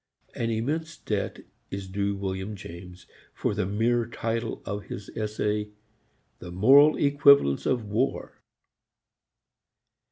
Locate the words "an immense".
0.33-0.97